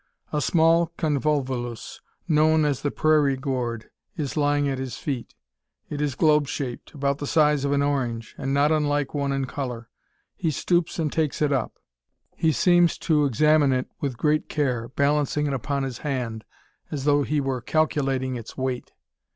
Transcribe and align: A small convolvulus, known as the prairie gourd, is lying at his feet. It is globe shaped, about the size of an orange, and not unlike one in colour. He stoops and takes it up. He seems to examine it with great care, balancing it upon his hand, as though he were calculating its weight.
A 0.33 0.41
small 0.41 0.91
convolvulus, 0.97 1.99
known 2.27 2.65
as 2.65 2.81
the 2.81 2.89
prairie 2.89 3.37
gourd, 3.37 3.91
is 4.17 4.35
lying 4.35 4.67
at 4.67 4.79
his 4.79 4.97
feet. 4.97 5.35
It 5.91 6.01
is 6.01 6.15
globe 6.15 6.47
shaped, 6.47 6.95
about 6.95 7.19
the 7.19 7.27
size 7.27 7.65
of 7.65 7.71
an 7.71 7.83
orange, 7.83 8.33
and 8.35 8.51
not 8.51 8.71
unlike 8.71 9.13
one 9.13 9.31
in 9.31 9.45
colour. 9.45 9.91
He 10.35 10.49
stoops 10.49 10.97
and 10.97 11.13
takes 11.13 11.39
it 11.39 11.53
up. 11.53 11.77
He 12.35 12.51
seems 12.51 12.97
to 12.97 13.25
examine 13.25 13.71
it 13.71 13.89
with 13.99 14.17
great 14.17 14.49
care, 14.49 14.87
balancing 14.87 15.45
it 15.45 15.53
upon 15.53 15.83
his 15.83 15.99
hand, 15.99 16.45
as 16.89 17.03
though 17.03 17.21
he 17.21 17.39
were 17.39 17.61
calculating 17.61 18.35
its 18.35 18.57
weight. 18.57 18.93